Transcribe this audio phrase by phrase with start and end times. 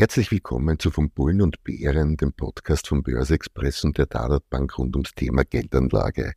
[0.00, 4.48] Herzlich willkommen zu Von Bullen und Bären, dem Podcast von Börse Express und der Dadat
[4.48, 6.32] Bank rund ums Thema Geldanlage.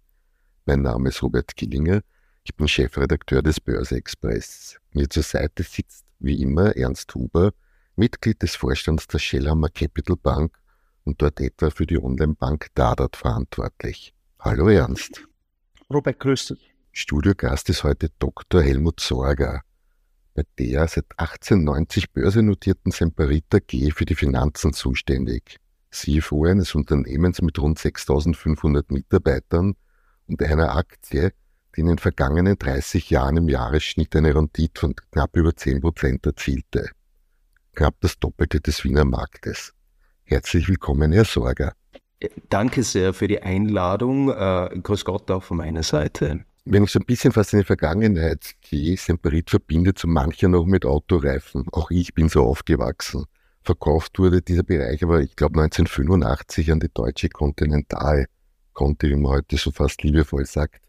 [0.66, 2.02] Mein Name ist Robert Killinger,
[2.44, 4.76] ich bin Chefredakteur des Börse Express.
[4.92, 7.54] Mir zur Seite sitzt wie immer Ernst Huber,
[7.96, 10.60] Mitglied des Vorstands der Schellhammer Capital Bank
[11.06, 14.14] und dort etwa für die Online-Bank Dadat verantwortlich.
[14.40, 15.26] Hallo Ernst.
[15.90, 16.76] Robert, grüß dich.
[16.92, 18.62] Studiogast ist heute Dr.
[18.62, 19.62] Helmut Sorger
[20.34, 25.58] bei der seit 1890 börsennotierten Semperita G für die Finanzen zuständig.
[25.92, 29.76] CFO eines Unternehmens mit rund 6500 Mitarbeitern
[30.28, 31.34] und einer Aktie,
[31.76, 36.90] die in den vergangenen 30 Jahren im Jahresschnitt eine Rendite von knapp über 10% erzielte.
[37.74, 39.74] Knapp das Doppelte des Wiener Marktes.
[40.24, 41.74] Herzlich willkommen, Herr Sorger.
[42.50, 44.30] Danke sehr für die Einladung.
[44.30, 46.46] Äh, grüß Gott auch von meiner Seite.
[46.66, 50.66] Wenn ich so ein bisschen fast in die Vergangenheit gehe, Semperit verbindet so mancher noch
[50.66, 51.66] mit Autoreifen.
[51.74, 53.26] Auch ich bin so aufgewachsen.
[53.64, 58.28] Verkauft wurde dieser Bereich aber, ich glaube, 1985 an die deutsche Continental,
[58.72, 60.86] Conti, wie man heute so fast liebevoll sagt.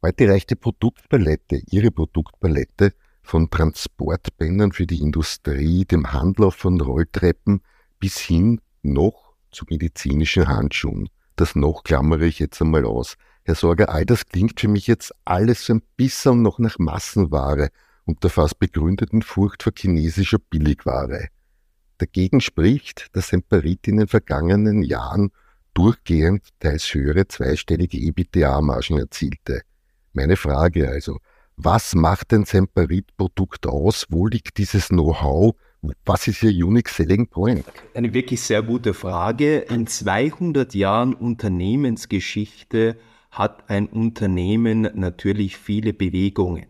[0.00, 7.62] Heute reicht die Produktpalette, ihre Produktpalette von Transportbändern für die Industrie, dem Handlauf von Rolltreppen
[8.00, 11.10] bis hin noch zu medizinischen Handschuhen.
[11.36, 13.16] Das noch klammere ich jetzt einmal aus.
[13.44, 17.70] Herr Sorger, all das klingt für mich jetzt alles so ein bisschen noch nach Massenware
[18.04, 21.28] und der fast begründeten Furcht vor chinesischer Billigware.
[21.98, 25.30] Dagegen spricht, dass Semperit in den vergangenen Jahren
[25.74, 29.62] durchgehend teils höhere zweistellige EBITDA-Margen erzielte.
[30.12, 31.18] Meine Frage also,
[31.56, 34.06] was macht ein Semperit-Produkt aus?
[34.08, 35.54] Wo liegt dieses Know-how?
[36.04, 37.64] Was ist Ihr Unique Selling Point?
[37.94, 39.58] Eine wirklich sehr gute Frage.
[39.58, 42.96] In 200 Jahren Unternehmensgeschichte
[43.32, 46.66] hat ein Unternehmen natürlich viele Bewegungen,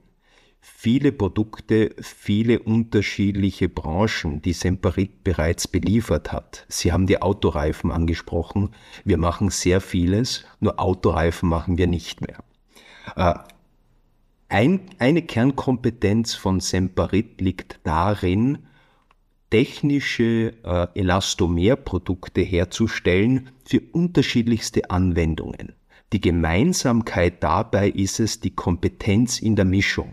[0.60, 6.64] viele Produkte, viele unterschiedliche Branchen, die Semperit bereits beliefert hat.
[6.68, 8.70] Sie haben die Autoreifen angesprochen.
[9.04, 12.44] Wir machen sehr vieles, nur Autoreifen machen wir nicht mehr.
[13.16, 13.34] Äh,
[14.48, 18.58] ein, eine Kernkompetenz von Semperit liegt darin,
[19.50, 25.72] technische äh, Elastomerprodukte herzustellen für unterschiedlichste Anwendungen.
[26.12, 30.12] Die Gemeinsamkeit dabei ist es die Kompetenz in der Mischung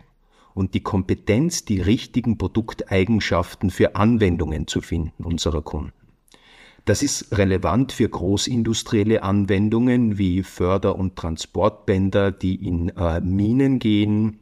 [0.54, 5.92] und die Kompetenz, die richtigen Produkteigenschaften für Anwendungen zu finden unserer Kunden.
[6.86, 14.40] Das ist relevant für großindustrielle Anwendungen wie Förder- und Transportbänder, die in äh, Minen gehen,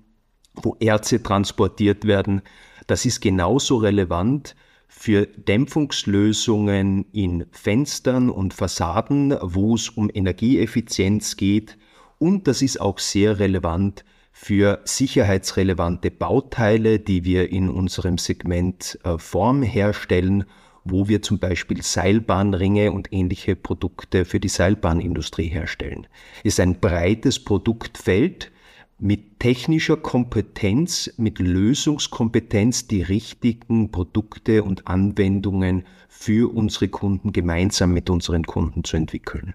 [0.54, 2.44] wo Erze transportiert werden.
[2.86, 4.56] Das ist genauso relevant
[4.88, 11.78] für Dämpfungslösungen in Fenstern und Fassaden, wo es um Energieeffizienz geht.
[12.18, 19.18] Und das ist auch sehr relevant für sicherheitsrelevante Bauteile, die wir in unserem Segment äh,
[19.18, 20.46] Form herstellen,
[20.84, 26.08] wo wir zum Beispiel Seilbahnringe und ähnliche Produkte für die Seilbahnindustrie herstellen.
[26.44, 28.52] Es ist ein breites Produktfeld,
[29.00, 38.10] mit technischer Kompetenz, mit Lösungskompetenz die richtigen Produkte und Anwendungen für unsere Kunden gemeinsam mit
[38.10, 39.54] unseren Kunden zu entwickeln.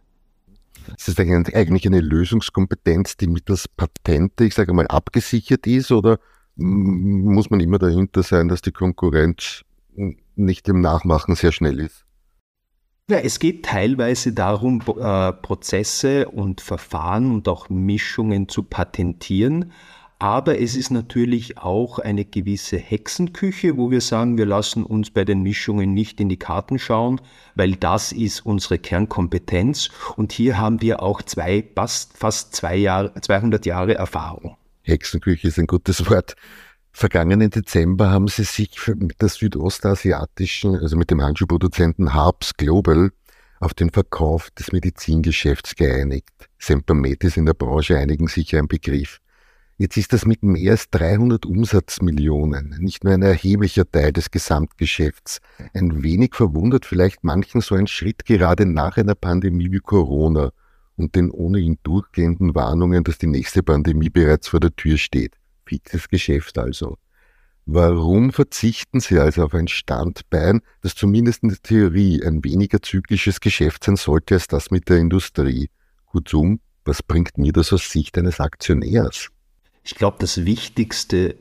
[0.97, 6.19] Ist das eigentlich eine Lösungskompetenz, die mittels Patente, ich sage mal, abgesichert ist oder
[6.57, 9.63] muss man immer dahinter sein, dass die Konkurrenz
[10.37, 12.05] nicht im Nachmachen sehr schnell ist?
[13.11, 19.73] Ja, es geht teilweise darum, äh, Prozesse und Verfahren und auch Mischungen zu patentieren.
[20.21, 25.25] Aber es ist natürlich auch eine gewisse Hexenküche, wo wir sagen, wir lassen uns bei
[25.25, 27.21] den Mischungen nicht in die Karten schauen,
[27.57, 29.91] weil das ist unsere Kernkompetenz.
[30.15, 34.57] Und hier haben wir auch zwei, fast, fast zwei Jahre, 200 Jahre Erfahrung.
[34.83, 36.37] Hexenküche ist ein gutes Wort.
[36.95, 43.11] Vergangenen Dezember haben sie sich mit der südostasiatischen, also mit dem Handschuhproduzenten Harps Global
[43.61, 46.29] auf den Verkauf des Medizingeschäfts geeinigt.
[46.59, 49.19] Sempermed ist in der Branche einigen sicher ein Begriff.
[49.79, 55.41] Jetzt ist das mit mehr als 300 Umsatzmillionen nicht nur ein erheblicher Teil des Gesamtgeschäfts.
[55.73, 60.53] Ein wenig verwundert vielleicht manchen so ein Schritt gerade nach einer Pandemie wie Corona
[60.97, 65.37] und den ohnehin durchgehenden Warnungen, dass die nächste Pandemie bereits vor der Tür steht
[65.73, 66.99] fixes Geschäft also.
[67.65, 73.41] Warum verzichten Sie also auf ein Standbein, das zumindest in der Theorie ein weniger zyklisches
[73.41, 75.71] Geschäft sein sollte als das mit der Industrie?
[76.07, 79.29] Kurzum, was bringt mir das aus Sicht eines Aktionärs?
[79.85, 81.37] Ich glaube, das Wichtigste,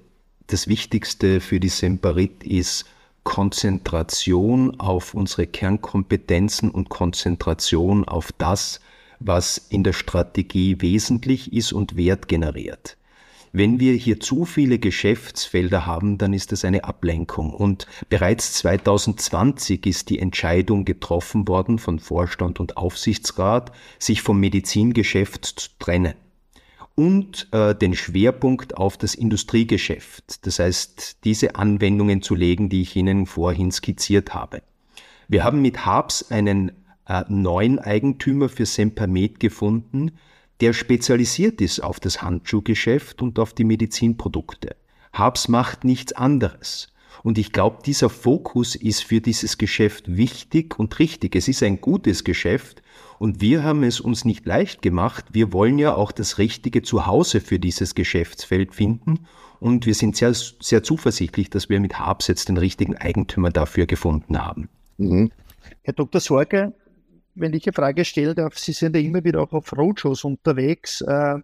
[0.48, 2.86] das Wichtigste für die Semperit ist
[3.24, 8.80] Konzentration auf unsere Kernkompetenzen und Konzentration auf das,
[9.20, 12.98] was in der Strategie wesentlich ist und Wert generiert.
[13.54, 17.54] Wenn wir hier zu viele Geschäftsfelder haben, dann ist das eine Ablenkung.
[17.54, 25.46] Und bereits 2020 ist die Entscheidung getroffen worden von Vorstand und Aufsichtsrat, sich vom Medizingeschäft
[25.46, 26.14] zu trennen
[26.96, 32.96] und äh, den Schwerpunkt auf das Industriegeschäft, das heißt diese Anwendungen zu legen, die ich
[32.96, 34.62] Ihnen vorhin skizziert habe.
[35.28, 36.72] Wir haben mit Habs einen
[37.08, 40.12] äh, neuen Eigentümer für Sempermed gefunden,
[40.62, 44.76] der spezialisiert ist auf das Handschuhgeschäft und auf die Medizinprodukte.
[45.12, 46.88] Habs macht nichts anderes.
[47.24, 51.36] Und ich glaube, dieser Fokus ist für dieses Geschäft wichtig und richtig.
[51.36, 52.82] Es ist ein gutes Geschäft
[53.20, 55.26] und wir haben es uns nicht leicht gemacht.
[55.32, 59.28] Wir wollen ja auch das richtige Zuhause für dieses Geschäftsfeld finden
[59.60, 63.86] und wir sind sehr, sehr zuversichtlich, dass wir mit Habs jetzt den richtigen Eigentümer dafür
[63.86, 64.70] gefunden haben.
[64.98, 65.32] Mhm.
[65.84, 66.22] Herr Dr.
[66.22, 66.74] Sorge,
[67.36, 71.02] wenn ich eine Frage stellen darf, Sie sind ja immer wieder auch auf Roadshows unterwegs.
[71.02, 71.40] Äh,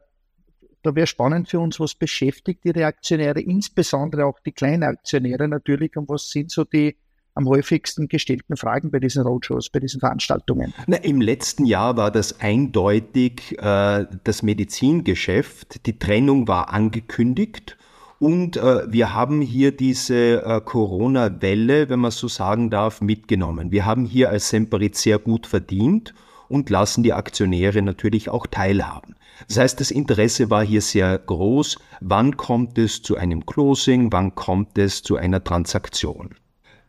[0.83, 6.07] da wäre spannend für uns, was beschäftigt die Reaktionäre, insbesondere auch die Kleinaktionäre natürlich, und
[6.07, 6.95] was sind so die
[7.33, 10.73] am häufigsten gestellten Fragen bei diesen Roadshows, bei diesen Veranstaltungen?
[10.87, 15.85] Na, Im letzten Jahr war das eindeutig äh, das Medizingeschäft.
[15.85, 17.76] Die Trennung war angekündigt
[18.19, 23.71] und äh, wir haben hier diese äh, Corona-Welle, wenn man so sagen darf, mitgenommen.
[23.71, 26.13] Wir haben hier als Semperit sehr gut verdient
[26.49, 29.15] und lassen die Aktionäre natürlich auch teilhaben.
[29.47, 31.77] Das heißt, das Interesse war hier sehr groß.
[32.01, 34.11] Wann kommt es zu einem Closing?
[34.11, 36.31] Wann kommt es zu einer Transaktion?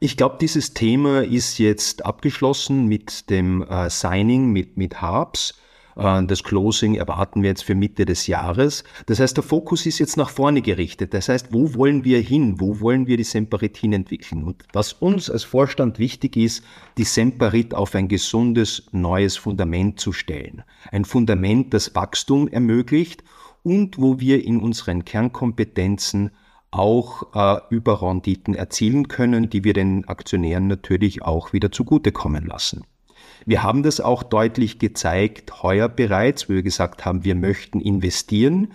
[0.01, 5.61] Ich glaube, dieses Thema ist jetzt abgeschlossen mit dem äh, Signing mit, mit Harps.
[5.99, 8.85] Äh, das Closing erwarten wir jetzt für Mitte des Jahres.
[9.06, 11.12] Das heißt, der Fokus ist jetzt nach vorne gerichtet.
[11.12, 12.61] Das heißt, wo wollen wir hin?
[12.61, 14.45] Wo wollen wir die Semperit hinentwickeln?
[14.45, 16.65] Und was uns als Vorstand wichtig ist,
[16.97, 20.62] die Semperit auf ein gesundes, neues Fundament zu stellen.
[20.91, 23.25] Ein Fundament, das Wachstum ermöglicht
[23.62, 26.31] und wo wir in unseren Kernkompetenzen
[26.71, 32.85] auch äh, Überrenditen erzielen können, die wir den Aktionären natürlich auch wieder zugutekommen lassen.
[33.49, 38.75] Wir haben das auch deutlich gezeigt, heuer bereits, wo wir gesagt haben, wir möchten investieren,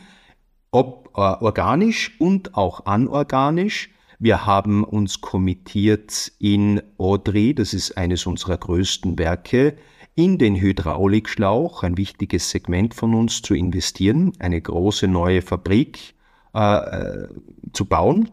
[0.71, 3.91] ob äh, organisch und auch anorganisch.
[4.17, 9.77] Wir haben uns kommittiert in Audrey, das ist eines unserer größten Werke,
[10.15, 16.15] in den Hydraulikschlauch, ein wichtiges Segment von uns, zu investieren, eine große neue Fabrik
[16.55, 17.27] äh, äh
[17.73, 18.31] zu bauen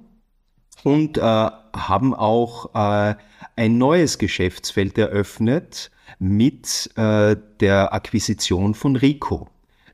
[0.85, 3.15] und äh, haben auch äh,
[3.57, 9.49] ein neues Geschäftsfeld eröffnet, mit äh, der Akquisition von Rico.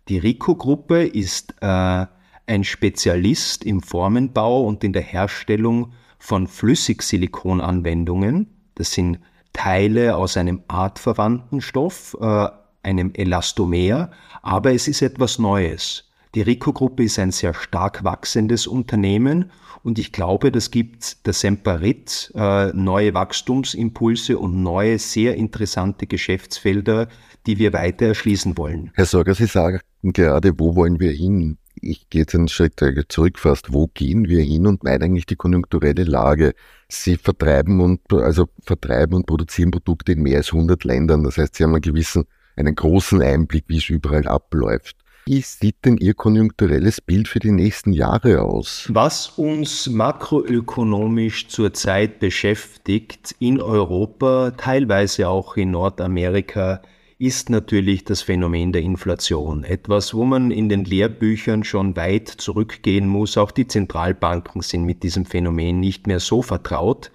[0.08, 2.06] Die Rico-Gruppe ist äh,
[2.46, 8.46] ein Spezialist im Formenbau und in der Herstellung von Flüssigsilikonanwendungen.
[8.76, 9.18] Das sind
[9.52, 12.48] Teile aus einem artverwandten Stoff, äh,
[12.82, 14.10] einem Elastomer,
[14.42, 16.05] aber es ist etwas Neues.
[16.34, 19.50] Die Rico-Gruppe ist ein sehr stark wachsendes Unternehmen
[19.82, 27.08] und ich glaube, das gibt der Semperit äh, neue Wachstumsimpulse und neue, sehr interessante Geschäftsfelder,
[27.46, 28.90] die wir weiter erschließen wollen.
[28.94, 31.58] Herr Sorger, Sie sagen gerade, wo wollen wir hin?
[31.80, 33.72] Ich gehe jetzt einen Schritt zurück fast.
[33.72, 36.54] Wo gehen wir hin und meinen eigentlich die konjunkturelle Lage?
[36.88, 41.22] Sie vertreiben und, also vertreiben und produzieren Produkte in mehr als 100 Ländern.
[41.22, 42.24] Das heißt, Sie haben einen gewissen,
[42.56, 44.96] einen großen Einblick, wie es überall abläuft.
[45.28, 48.86] Wie sieht denn Ihr konjunkturelles Bild für die nächsten Jahre aus?
[48.92, 56.80] Was uns makroökonomisch zurzeit beschäftigt in Europa, teilweise auch in Nordamerika,
[57.18, 59.64] ist natürlich das Phänomen der Inflation.
[59.64, 63.36] Etwas, wo man in den Lehrbüchern schon weit zurückgehen muss.
[63.36, 67.10] Auch die Zentralbanken sind mit diesem Phänomen nicht mehr so vertraut.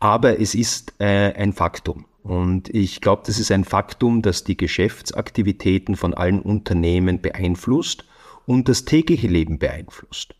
[0.00, 2.06] Aber es ist äh, ein Faktum.
[2.24, 8.06] Und ich glaube, das ist ein Faktum, das die Geschäftsaktivitäten von allen Unternehmen beeinflusst
[8.46, 10.34] und das tägliche Leben beeinflusst.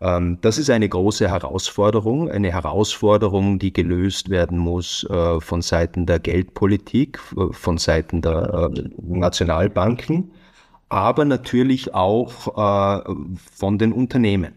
[0.00, 6.06] Ähm, das ist eine große Herausforderung, eine Herausforderung, die gelöst werden muss äh, von Seiten
[6.06, 10.32] der Geldpolitik, äh, von Seiten der äh, Nationalbanken,
[10.88, 12.32] aber natürlich auch
[13.52, 14.54] von den Unternehmen.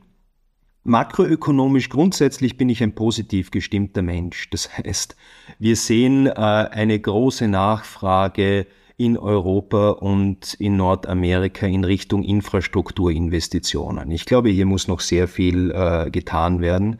[0.83, 4.49] Makroökonomisch grundsätzlich bin ich ein positiv gestimmter Mensch.
[4.49, 5.15] Das heißt,
[5.59, 8.65] wir sehen äh, eine große Nachfrage
[8.99, 14.11] in Europa und in Nordamerika in Richtung Infrastrukturinvestitionen.
[14.11, 16.99] Ich glaube, hier muss noch sehr viel äh, getan werden.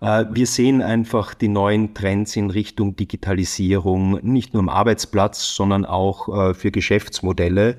[0.00, 5.84] Äh, wir sehen einfach die neuen Trends in Richtung Digitalisierung, nicht nur am Arbeitsplatz, sondern
[5.84, 7.76] auch äh, für Geschäftsmodelle.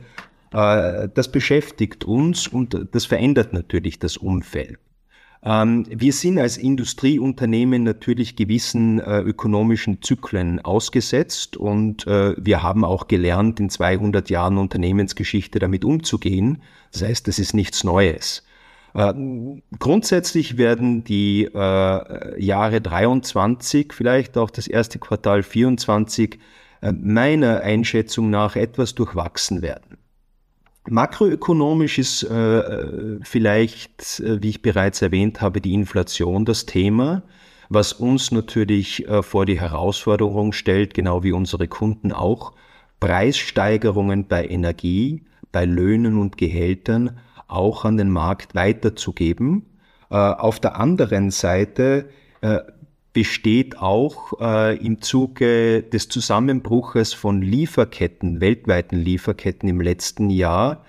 [0.53, 4.79] Äh, das beschäftigt uns und das verändert natürlich das Umfeld.
[5.43, 13.59] Ähm, wir sind als Industrieunternehmen natürlich gewissen ökonomischen Zyklen ausgesetzt und wir haben auch gelernt,
[13.59, 16.61] in 200 Jahren Unternehmensgeschichte damit umzugehen.
[16.91, 18.43] Das heißt, das ist nichts Neues.
[18.93, 19.13] Äh,
[19.79, 26.39] grundsätzlich werden die äh, Jahre 23, vielleicht auch das erste Quartal 24,
[26.81, 29.97] äh, meiner Einschätzung nach etwas durchwachsen werden.
[30.89, 37.23] Makroökonomisch ist äh, vielleicht, äh, wie ich bereits erwähnt habe, die Inflation das Thema,
[37.69, 42.53] was uns natürlich äh, vor die Herausforderung stellt, genau wie unsere Kunden auch,
[42.99, 49.65] Preissteigerungen bei Energie, bei Löhnen und Gehältern auch an den Markt weiterzugeben.
[50.09, 52.09] Äh, auf der anderen Seite
[52.41, 52.59] äh,
[53.13, 60.85] besteht auch äh, im Zuge des Zusammenbruches von Lieferketten, weltweiten Lieferketten im letzten Jahr,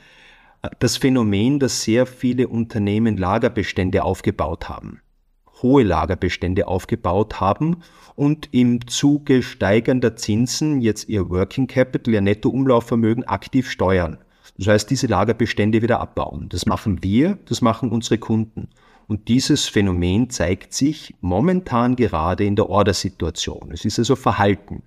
[0.79, 5.01] das Phänomen, dass sehr viele Unternehmen Lagerbestände aufgebaut haben,
[5.61, 7.79] hohe Lagerbestände aufgebaut haben
[8.15, 14.19] und im Zuge steigender Zinsen jetzt ihr Working Capital, ihr Nettoumlaufvermögen aktiv steuern.
[14.57, 16.49] Das heißt, diese Lagerbestände wieder abbauen.
[16.49, 18.69] Das machen wir, das machen unsere Kunden.
[19.13, 23.71] Und dieses Phänomen zeigt sich momentan gerade in der Ordersituation.
[23.71, 24.85] Es ist also Verhalten.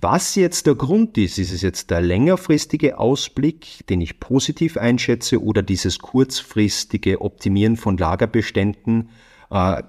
[0.00, 5.42] Was jetzt der Grund ist, ist es jetzt der längerfristige Ausblick, den ich positiv einschätze,
[5.42, 9.08] oder dieses kurzfristige Optimieren von Lagerbeständen,
[9.50, 9.82] äh,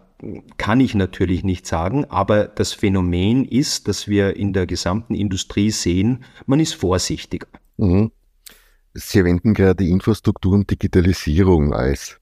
[0.58, 5.70] kann ich natürlich nicht sagen, aber das Phänomen ist, dass wir in der gesamten Industrie
[5.70, 7.46] sehen, man ist vorsichtiger.
[7.78, 8.12] Mhm.
[8.96, 12.20] Sie erwähnten gerade Infrastruktur und Digitalisierung als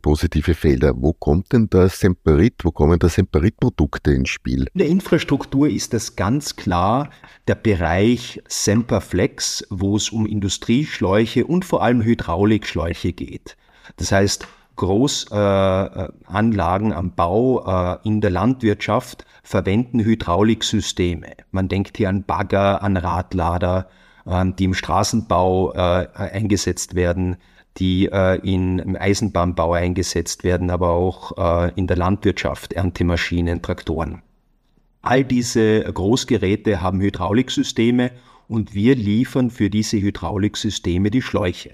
[0.00, 0.94] positive Felder.
[0.96, 4.66] Wo kommt denn das Semperit, wo kommen da Semperit-Produkte ins Spiel?
[4.74, 7.10] In der Infrastruktur ist das ganz klar
[7.48, 13.56] der Bereich Semperflex, wo es um Industrieschläuche und vor allem Hydraulikschläuche geht.
[13.96, 21.32] Das heißt, Großanlagen äh, am Bau äh, in der Landwirtschaft verwenden Hydrauliksysteme.
[21.50, 23.88] Man denkt hier an Bagger, an Radlader,
[24.26, 27.36] ähm, die im Straßenbau äh, eingesetzt werden,
[27.78, 34.22] die äh, in, im Eisenbahnbau eingesetzt werden, aber auch äh, in der Landwirtschaft, Erntemaschinen, Traktoren.
[35.02, 38.10] All diese Großgeräte haben Hydrauliksysteme
[38.48, 41.70] und wir liefern für diese Hydrauliksysteme die Schläuche.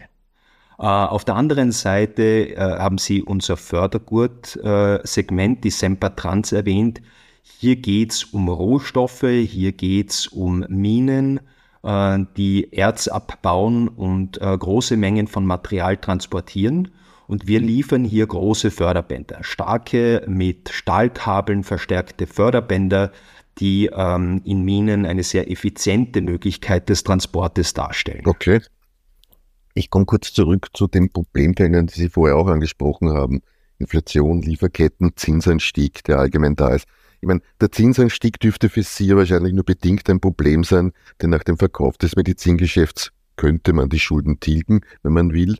[0.76, 7.00] Auf der anderen Seite haben Sie unser Fördergurt-Segment, die Sempertrans, erwähnt.
[7.42, 11.40] Hier geht's um Rohstoffe, hier geht's um Minen,
[11.82, 16.92] äh, die Erz abbauen und äh, große Mengen von Material transportieren.
[17.26, 23.12] Und wir liefern hier große Förderbänder, starke mit Stahlkabeln verstärkte Förderbänder,
[23.58, 28.26] die ähm, in Minen eine sehr effiziente Möglichkeit des Transportes darstellen.
[28.26, 28.60] Okay.
[29.74, 33.40] Ich komme kurz zurück zu den Problemfeldern, die Sie vorher auch angesprochen haben.
[33.78, 36.86] Inflation, Lieferketten, Zinsanstieg, der allgemein da ist.
[37.22, 41.44] Ich meine, der Zinsanstieg dürfte für Sie wahrscheinlich nur bedingt ein Problem sein, denn nach
[41.44, 45.56] dem Verkauf des Medizingeschäfts könnte man die Schulden tilgen, wenn man will.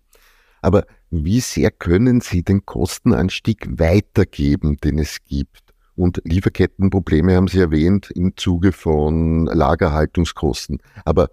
[0.61, 5.61] Aber wie sehr können Sie den Kostenanstieg weitergeben, den es gibt?
[5.95, 10.83] Und Lieferkettenprobleme haben Sie erwähnt im Zuge von Lagerhaltungskosten.
[11.05, 11.29] Aber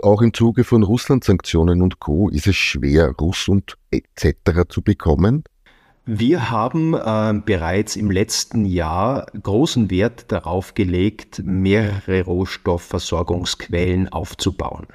[0.00, 2.28] auch im Zuge von Russland-Sanktionen und Co.
[2.28, 4.62] ist es schwer, Russland etc.
[4.68, 5.42] zu bekommen?
[6.04, 14.88] Wir haben äh, bereits im letzten Jahr großen Wert darauf gelegt, mehrere Rohstoffversorgungsquellen aufzubauen,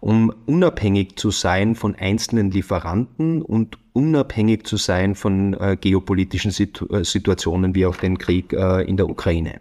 [0.00, 6.86] um unabhängig zu sein von einzelnen Lieferanten und unabhängig zu sein von äh, geopolitischen Situ
[6.86, 9.60] äh, Situationen wie auch den Krieg äh, in der Ukraine.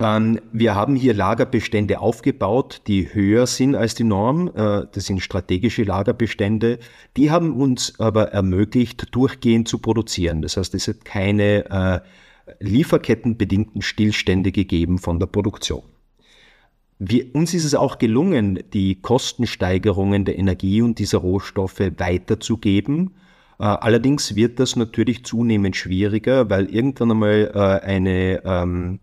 [0.00, 4.48] Ähm, wir haben hier Lagerbestände aufgebaut, die höher sind als die Norm.
[4.48, 6.78] Äh, das sind strategische Lagerbestände.
[7.16, 10.42] Die haben uns aber ermöglicht, durchgehend zu produzieren.
[10.42, 12.00] Das heißt, es hat keine äh,
[12.58, 15.82] lieferkettenbedingten Stillstände gegeben von der Produktion.
[16.98, 23.14] Wir, uns ist es auch gelungen, die Kostensteigerungen der Energie und dieser Rohstoffe weiterzugeben.
[23.60, 28.98] Äh, allerdings wird das natürlich zunehmend schwieriger, weil irgendwann einmal eine ähm,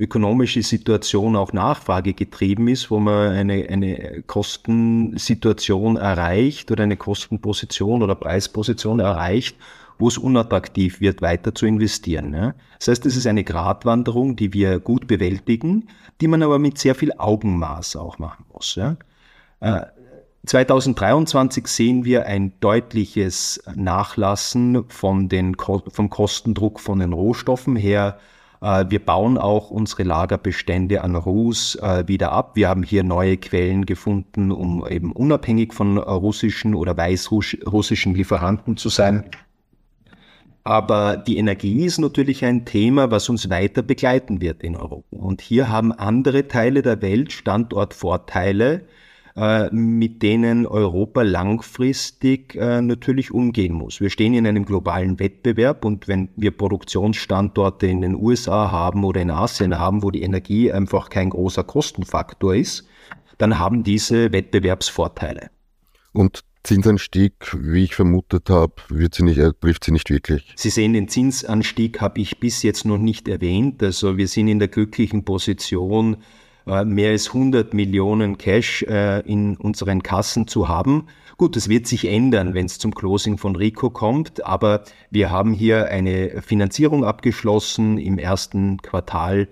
[0.00, 8.02] ökonomische Situation auch Nachfrage getrieben ist, wo man eine, eine Kostensituation erreicht oder eine Kostenposition
[8.02, 9.56] oder Preisposition erreicht,
[9.98, 12.32] wo es unattraktiv wird, weiter zu investieren.
[12.32, 12.54] Ja.
[12.78, 15.88] Das heißt, es ist eine Gratwanderung, die wir gut bewältigen,
[16.22, 18.76] die man aber mit sehr viel Augenmaß auch machen muss.
[18.76, 18.96] Ja.
[19.60, 19.82] Äh,
[20.46, 28.18] 2023 sehen wir ein deutliches Nachlassen von den, vom Kostendruck von den Rohstoffen her.
[28.60, 32.52] Äh, wir bauen auch unsere Lagerbestände an Ruß äh, wieder ab.
[32.54, 38.88] Wir haben hier neue Quellen gefunden, um eben unabhängig von russischen oder weißrussischen Lieferanten zu
[38.88, 39.24] sein.
[40.62, 45.16] Aber die Energie ist natürlich ein Thema, was uns weiter begleiten wird in Europa.
[45.16, 48.84] Und hier haben andere Teile der Welt Standortvorteile, äh,
[49.70, 54.00] mit denen Europa langfristig äh, natürlich umgehen muss.
[54.00, 59.20] Wir stehen in einem globalen Wettbewerb und wenn wir Produktionsstandorte in den USA haben oder
[59.20, 62.86] in Asien haben, wo die Energie einfach kein großer Kostenfaktor ist,
[63.38, 65.50] dann haben diese Wettbewerbsvorteile.
[66.12, 70.52] Und Zinsanstieg, wie ich vermutet habe, wird sie nicht, äh, trifft sie nicht wirklich.
[70.56, 73.82] Sie sehen, den Zinsanstieg habe ich bis jetzt noch nicht erwähnt.
[73.82, 76.18] Also wir sind in der glücklichen Position, äh,
[76.66, 81.06] mehr als 100 Millionen Cash äh, in unseren Kassen zu haben.
[81.36, 85.54] Gut, das wird sich ändern, wenn es zum Closing von Rico kommt, aber wir haben
[85.54, 89.48] hier eine Finanzierung abgeschlossen im ersten Quartal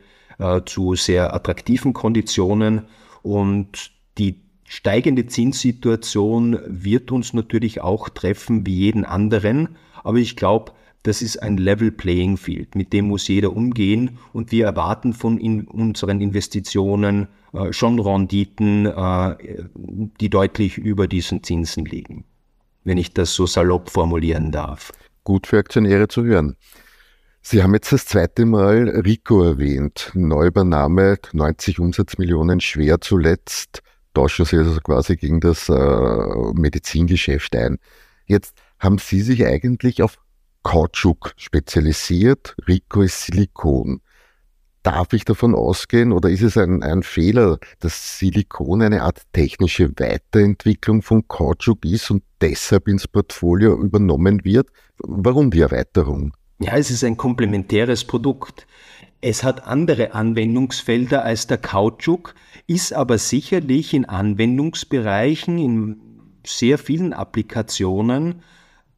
[0.66, 2.82] zu sehr attraktiven Konditionen
[3.22, 10.72] und die steigende Zinssituation wird uns natürlich auch treffen wie jeden anderen, aber ich glaube,
[11.02, 15.38] das ist ein Level Playing Field, mit dem muss jeder umgehen und wir erwarten von
[15.38, 19.36] in unseren Investitionen äh, schon Renditen, äh,
[20.20, 22.24] die deutlich über diesen Zinsen liegen,
[22.84, 24.92] wenn ich das so salopp formulieren darf.
[25.24, 26.56] Gut für Aktionäre zu hören.
[27.40, 30.10] Sie haben jetzt das zweite Mal Rico erwähnt.
[30.14, 33.82] Neuübernahme, 90 Umsatzmillionen schwer zuletzt
[34.18, 37.78] tauschen Sie also quasi gegen das äh, Medizingeschäft ein.
[38.26, 40.18] Jetzt haben Sie sich eigentlich auf
[40.62, 42.56] Kautschuk spezialisiert.
[42.66, 44.00] Rico ist Silikon.
[44.82, 49.90] Darf ich davon ausgehen oder ist es ein, ein Fehler, dass Silikon eine Art technische
[49.98, 54.68] Weiterentwicklung von Kautschuk ist und deshalb ins Portfolio übernommen wird?
[54.98, 56.32] Warum die Erweiterung?
[56.60, 58.66] Ja, es ist ein komplementäres Produkt.
[59.20, 62.34] Es hat andere Anwendungsfelder als der Kautschuk,
[62.66, 66.00] ist aber sicherlich in Anwendungsbereichen, in
[66.46, 68.42] sehr vielen Applikationen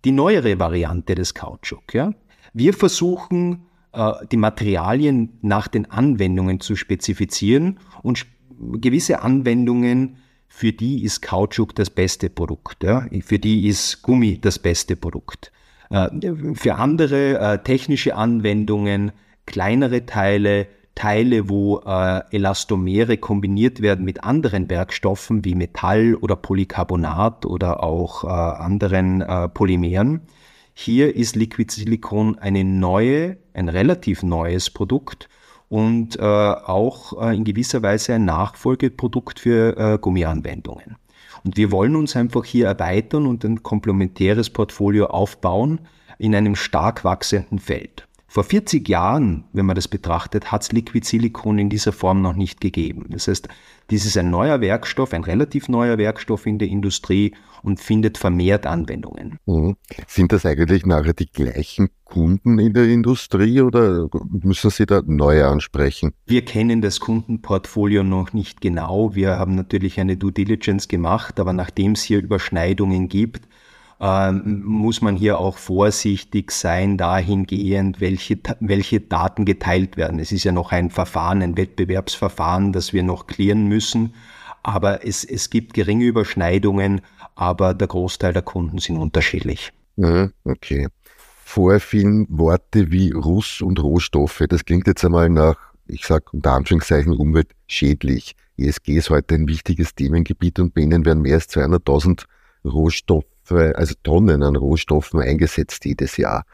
[0.05, 1.95] die neuere Variante des Kautschuk.
[1.95, 2.13] Ja?
[2.53, 8.27] Wir versuchen, äh, die Materialien nach den Anwendungen zu spezifizieren und
[8.59, 10.17] gewisse Anwendungen,
[10.49, 12.83] für die ist Kautschuk das beste Produkt.
[12.83, 13.07] Ja?
[13.23, 15.53] Für die ist Gummi das beste Produkt.
[15.91, 16.09] Äh,
[16.55, 19.13] für andere äh, technische Anwendungen
[19.47, 20.69] kleinere Teile,
[21.01, 28.25] Teile, wo äh, Elastomere kombiniert werden mit anderen Werkstoffen wie Metall oder Polycarbonat oder auch
[28.25, 30.21] äh, anderen äh, Polymeren.
[30.75, 35.31] Hier ist Liquid Silicon eine neue, ein relativ neues Produkt
[35.71, 40.97] und äh, auch äh, in gewisser Weise ein Nachfolgeprodukt für äh, Gummianwendungen.
[41.45, 45.81] Und wir wollen uns einfach hier erweitern und ein komplementäres Portfolio aufbauen
[46.19, 48.07] in einem stark wachsenden Feld.
[48.33, 52.37] Vor 40 Jahren, wenn man das betrachtet, hat es Liquid Silicon in dieser Form noch
[52.37, 53.07] nicht gegeben.
[53.09, 53.49] Das heißt,
[53.91, 58.67] dies ist ein neuer Werkstoff, ein relativ neuer Werkstoff in der Industrie und findet vermehrt
[58.67, 59.41] Anwendungen.
[59.47, 59.75] Mhm.
[60.07, 65.49] Sind das eigentlich nachher die gleichen Kunden in der Industrie oder müssen Sie da neue
[65.49, 66.13] ansprechen?
[66.25, 69.13] Wir kennen das Kundenportfolio noch nicht genau.
[69.13, 73.49] Wir haben natürlich eine Due Diligence gemacht, aber nachdem es hier Überschneidungen gibt,
[74.01, 80.19] ähm, muss man hier auch vorsichtig sein dahingehend, welche, welche Daten geteilt werden.
[80.19, 84.15] Es ist ja noch ein Verfahren, ein Wettbewerbsverfahren, das wir noch klären müssen.
[84.63, 87.03] Aber es, es gibt geringe Überschneidungen,
[87.35, 89.73] aber der Großteil der Kunden sind unterschiedlich.
[90.45, 90.89] Okay.
[91.45, 94.45] Vorher vielen Worte wie Russ und Rohstoffe.
[94.49, 98.35] Das klingt jetzt einmal nach, ich sage unter Anführungszeichen, umweltschädlich.
[98.57, 102.25] ESG ist heute ein wichtiges Themengebiet und bei Ihnen werden mehr als 200.000
[103.51, 106.45] Rohstoffe also Tonnen an Rohstoffen eingesetzt jedes Jahr.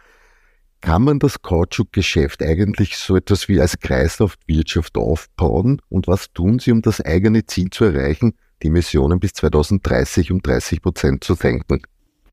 [0.81, 5.81] Kann man das Kautschukgeschäft eigentlich so etwas wie als Kreislaufwirtschaft aufbauen?
[5.89, 10.43] Und was tun Sie, um das eigene Ziel zu erreichen, die Emissionen bis 2030 um
[10.43, 11.83] 30 Prozent zu senken?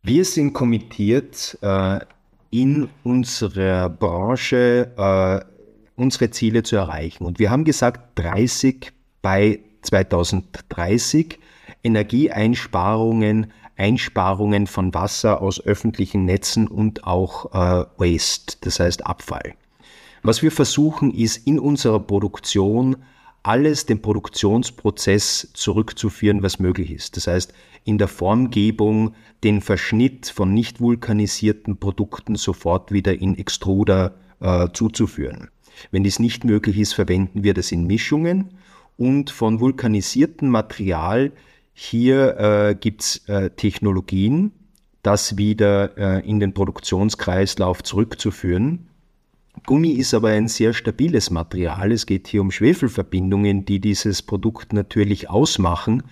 [0.03, 1.99] Wir sind kommentiert, äh,
[2.51, 5.53] in unserer Branche äh,
[5.95, 7.25] unsere Ziele zu erreichen.
[7.25, 11.39] Und wir haben gesagt, 30 bei 2030
[11.83, 19.55] Energieeinsparungen Einsparungen von Wasser aus öffentlichen Netzen und auch äh, Waste, das heißt Abfall.
[20.21, 22.97] Was wir versuchen, ist in unserer Produktion
[23.43, 27.17] alles dem Produktionsprozess zurückzuführen, was möglich ist.
[27.17, 34.15] Das heißt, in der Formgebung den Verschnitt von nicht vulkanisierten Produkten sofort wieder in Extruder
[34.39, 35.49] äh, zuzuführen.
[35.91, 38.51] Wenn dies nicht möglich ist, verwenden wir das in Mischungen
[38.97, 41.31] und von vulkanisiertem Material
[41.73, 44.51] Hier äh, gibt es äh, Technologien,
[45.01, 48.87] das wieder äh, in den Produktionskreislauf zurückzuführen.
[49.65, 51.91] Gummi ist aber ein sehr stabiles Material.
[51.91, 56.03] Es geht hier um Schwefelverbindungen, die dieses Produkt natürlich ausmachen.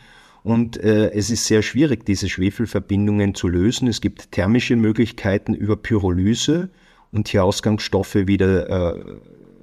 [0.44, 3.88] Und äh, es ist sehr schwierig, diese Schwefelverbindungen zu lösen.
[3.88, 6.70] Es gibt thermische Möglichkeiten über Pyrolyse
[7.12, 9.04] und hier Ausgangsstoffe wieder äh,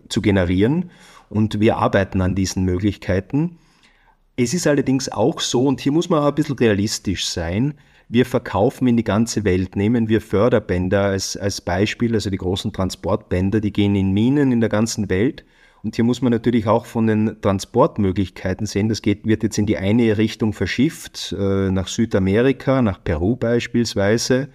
[0.08, 0.90] zu generieren.
[1.28, 3.58] Und wir arbeiten an diesen Möglichkeiten.
[4.40, 7.74] Es ist allerdings auch so, und hier muss man auch ein bisschen realistisch sein,
[8.08, 9.74] wir verkaufen in die ganze Welt.
[9.74, 14.60] Nehmen wir Förderbänder als, als Beispiel, also die großen Transportbänder, die gehen in Minen in
[14.60, 15.44] der ganzen Welt.
[15.82, 18.88] Und hier muss man natürlich auch von den Transportmöglichkeiten sehen.
[18.88, 24.50] Das geht, wird jetzt in die eine Richtung verschifft, äh, nach Südamerika, nach Peru beispielsweise.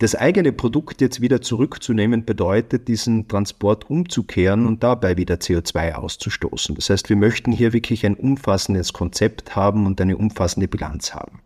[0.00, 6.74] Das eigene Produkt jetzt wieder zurückzunehmen, bedeutet, diesen Transport umzukehren und dabei wieder CO2 auszustoßen.
[6.74, 11.42] Das heißt, wir möchten hier wirklich ein umfassendes Konzept haben und eine umfassende Bilanz haben.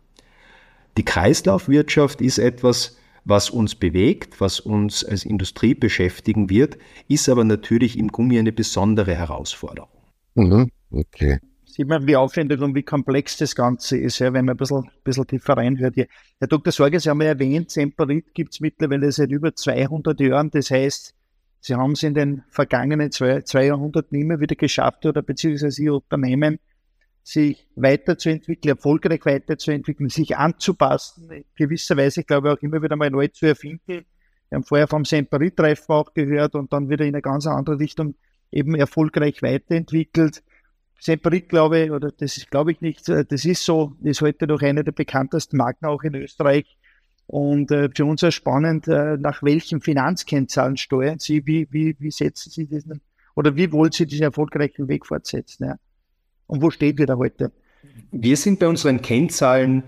[0.97, 6.77] Die Kreislaufwirtschaft ist etwas, was uns bewegt, was uns als Industrie beschäftigen wird,
[7.09, 9.89] ist aber natürlich im Gummi eine besondere Herausforderung.
[10.35, 11.39] Mhm, okay.
[11.75, 14.89] Sieht man, wie aufwendig und wie komplex das Ganze ist, ja, wenn man ein bisschen,
[15.03, 15.95] bisschen tiefer reinhört.
[15.95, 16.07] Hier.
[16.39, 16.71] Herr Dr.
[16.71, 20.49] Sorge, Sie haben ja erwähnt, Semperit gibt es mittlerweile seit über 200 Jahren.
[20.51, 21.13] Das heißt,
[21.59, 25.95] Sie haben es in den vergangenen zwei, zwei Jahrhunderten immer wieder geschafft oder beziehungsweise Ihr
[25.95, 26.59] Unternehmen
[27.23, 33.09] sich weiterzuentwickeln, erfolgreich weiterzuentwickeln, sich anzupassen, in gewisser Weise, ich glaube auch immer wieder mal
[33.09, 34.05] neu zu erfinden.
[34.47, 38.15] Wir haben vorher vom Semperit-Treffen auch gehört und dann wieder in eine ganz andere Richtung
[38.49, 40.41] eben erfolgreich weiterentwickelt.
[41.05, 44.61] Semperit, glaube ich, oder das ist, glaube ich nicht, das ist so, ist heute noch
[44.63, 46.65] eine der bekanntesten Marken auch in Österreich.
[47.27, 52.09] Und äh, für uns ist spannend, äh, nach welchen Finanzkennzahlen steuern Sie, wie, wie, wie
[52.09, 53.01] setzen Sie diesen,
[53.35, 55.65] oder wie wollen Sie diesen erfolgreichen Weg fortsetzen?
[55.65, 55.75] Ja?
[56.47, 57.51] Und wo steht ihr da heute?
[58.11, 59.83] Wir sind bei unseren Kennzahlen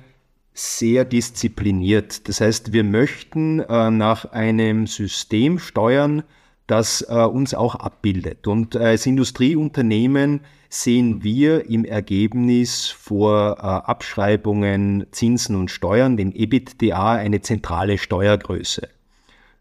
[0.53, 2.27] sehr diszipliniert.
[2.27, 6.23] Das heißt, wir möchten äh, nach einem System steuern,
[6.67, 8.45] das äh, uns auch abbildet.
[8.45, 17.13] Und als Industrieunternehmen sehen wir im Ergebnis vor äh, Abschreibungen, Zinsen und Steuern, dem EBITDA,
[17.13, 18.89] eine zentrale Steuergröße.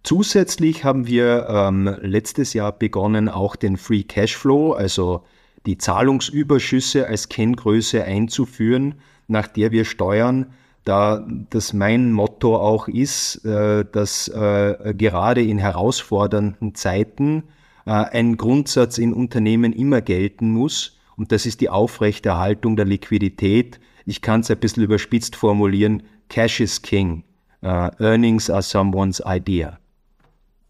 [0.02, 5.24] Zusätzlich haben wir ähm, letztes Jahr begonnen, auch den Free Cashflow, also
[5.66, 10.46] die Zahlungsüberschüsse als Kenngröße einzuführen, nach der wir steuern,
[10.86, 17.42] da das mein Motto auch ist, äh, dass äh, gerade in herausfordernden Zeiten
[17.86, 23.80] äh, ein Grundsatz in Unternehmen immer gelten muss und das ist die Aufrechterhaltung der Liquidität.
[24.06, 27.24] Ich kann es ein bisschen überspitzt formulieren, Cash is King,
[27.62, 29.78] Earnings are someone's idea.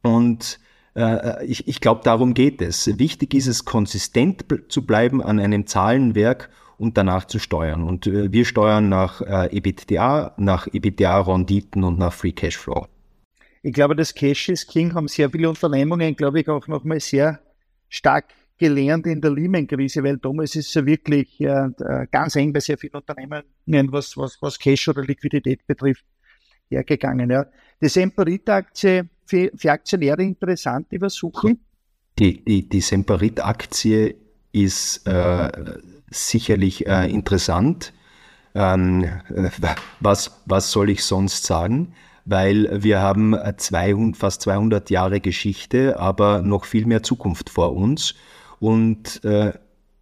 [0.02, 0.58] Und
[0.94, 2.98] äh, ich, ich glaube, darum geht es.
[2.98, 7.82] Wichtig ist es, konsistent zu bleiben an einem Zahlenwerk und danach zu steuern.
[7.82, 12.86] Und äh, wir steuern nach äh, EBITDA, nach EBITDA-Renditen und nach Free Cashflow.
[13.62, 17.40] Ich glaube, das Cash is King haben sehr viele Unternehmungen, glaube ich, auch nochmal sehr
[17.88, 18.26] stark
[18.58, 21.68] gelernt in der Lehman-Krise, weil damals ist es ja wirklich äh,
[22.10, 23.42] ganz eng bei sehr vielen Unternehmen,
[23.92, 26.04] was, was, was Cash oder Liquidität betrifft,
[26.68, 27.30] hergegangen.
[27.30, 27.46] Ja.
[27.82, 31.58] Die Semperita-Aktie für, für Aktionäre interessant, die was suchen?
[32.18, 34.14] Die, die, die Semperit-Aktie
[34.52, 35.50] ist äh,
[36.10, 37.92] sicherlich äh, interessant.
[38.54, 39.06] Ähm,
[40.00, 41.94] was, was soll ich sonst sagen?
[42.24, 48.14] Weil wir haben 200, fast 200 Jahre Geschichte, aber noch viel mehr Zukunft vor uns.
[48.58, 49.52] Und äh,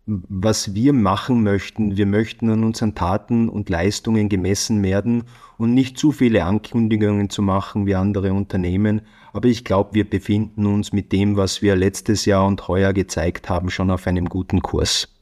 [0.07, 1.97] was wir machen möchten.
[1.97, 5.25] Wir möchten an unseren Taten und Leistungen gemessen werden
[5.57, 9.03] und nicht zu viele Ankündigungen zu machen wie andere Unternehmen.
[9.33, 13.49] Aber ich glaube, wir befinden uns mit dem, was wir letztes Jahr und heuer gezeigt
[13.49, 15.14] haben, schon auf einem guten Kurs.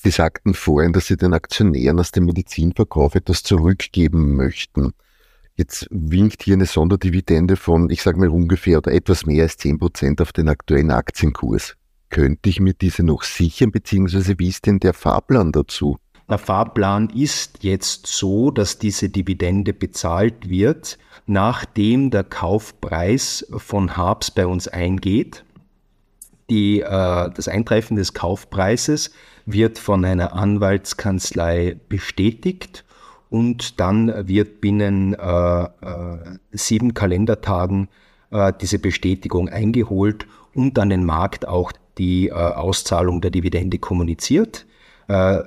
[0.00, 4.92] Sie sagten vorhin, dass Sie den Aktionären aus dem Medizinverkauf etwas zurückgeben möchten.
[5.56, 9.78] Jetzt winkt hier eine Sonderdividende von, ich sage mal ungefähr oder etwas mehr als 10
[9.78, 11.74] Prozent auf den aktuellen Aktienkurs.
[12.10, 15.98] Könnte ich mir diese noch sichern, beziehungsweise wie ist denn der Fahrplan dazu?
[16.30, 24.30] Der Fahrplan ist jetzt so, dass diese Dividende bezahlt wird, nachdem der Kaufpreis von Habs
[24.30, 25.44] bei uns eingeht.
[26.50, 26.84] Die, äh,
[27.30, 29.10] das Eintreffen des Kaufpreises
[29.46, 32.84] wird von einer Anwaltskanzlei bestätigt
[33.30, 35.68] und dann wird binnen äh, äh,
[36.52, 37.88] sieben Kalendertagen
[38.30, 44.66] äh, diese Bestätigung eingeholt und an den Markt auch die äh, Auszahlung der Dividende kommuniziert.
[45.08, 45.40] Äh,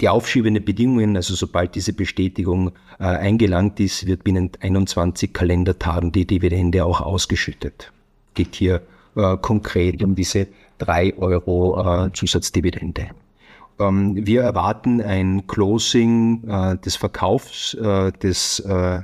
[0.00, 6.26] die aufschiebenden Bedingungen, also sobald diese Bestätigung äh, eingelangt ist, wird binnen 21 Kalendertagen die
[6.26, 7.92] Dividende auch ausgeschüttet.
[8.34, 8.82] Geht hier
[9.16, 10.48] äh, konkret um diese
[10.78, 13.10] 3 Euro äh, Zusatzdividende.
[13.78, 19.00] Ähm, wir erwarten ein Closing äh, des Verkaufs äh, des äh,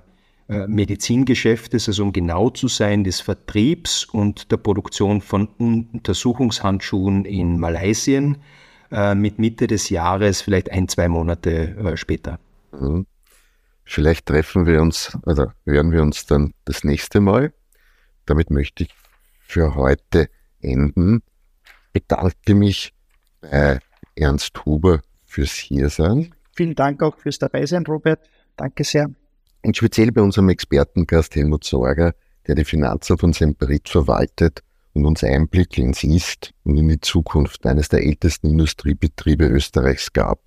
[0.49, 7.59] äh, Medizingeschäftes, also um genau zu sein, des Vertriebs und der Produktion von Untersuchungshandschuhen in
[7.59, 8.35] Malaysia
[9.14, 12.38] mit Mitte des Jahres, vielleicht ein, zwei Monate später.
[12.73, 13.05] Mhm.
[13.85, 17.53] Vielleicht treffen wir uns oder hören wir uns dann das nächste Mal.
[18.25, 18.90] Damit möchte ich
[19.48, 20.28] für heute
[20.61, 21.22] enden.
[21.92, 22.92] Bedanke mich
[23.40, 23.80] bei
[24.14, 26.34] Ernst Huber fürs Hiersein.
[26.54, 28.28] Vielen Dank auch fürs Dabeisein, Robert.
[28.56, 29.11] Danke sehr.
[29.62, 32.14] Und speziell bei unserem Expertengast Helmut Sorger,
[32.46, 37.66] der die Finanzen von Semperit verwaltet und uns Einblicke ins Ist und in die Zukunft
[37.66, 40.44] eines der ältesten Industriebetriebe Österreichs gab,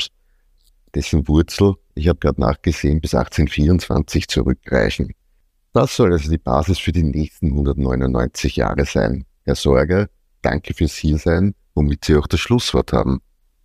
[0.93, 5.13] dessen Wurzel, ich habe gerade nachgesehen, bis 1824 zurückreichen.
[5.73, 9.25] Das soll also die Basis für die nächsten 199 Jahre sein.
[9.43, 10.09] Herr Sorger,
[10.41, 13.21] danke fürs Hiersein, womit Sie auch das Schlusswort haben.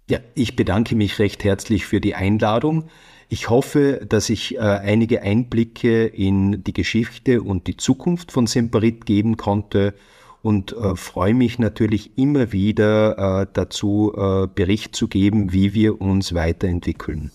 [0.09, 2.89] Ja, ich bedanke mich recht herzlich für die Einladung.
[3.29, 9.05] Ich hoffe, dass ich äh, einige Einblicke in die Geschichte und die Zukunft von Semperit
[9.05, 9.95] geben konnte
[10.43, 16.01] und äh, freue mich natürlich immer wieder äh, dazu, äh, Bericht zu geben, wie wir
[16.01, 17.33] uns weiterentwickeln.